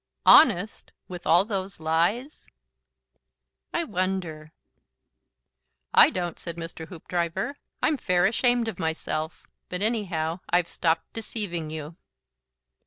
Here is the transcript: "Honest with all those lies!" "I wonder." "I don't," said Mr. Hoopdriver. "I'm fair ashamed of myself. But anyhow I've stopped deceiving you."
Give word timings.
"Honest 0.25 0.91
with 1.07 1.27
all 1.27 1.45
those 1.45 1.79
lies!" 1.79 2.47
"I 3.71 3.83
wonder." 3.83 4.51
"I 5.93 6.09
don't," 6.09 6.39
said 6.39 6.55
Mr. 6.57 6.87
Hoopdriver. 6.87 7.57
"I'm 7.83 7.97
fair 7.97 8.25
ashamed 8.25 8.67
of 8.67 8.79
myself. 8.79 9.45
But 9.69 9.83
anyhow 9.83 10.39
I've 10.49 10.69
stopped 10.69 11.13
deceiving 11.13 11.69
you." 11.69 11.97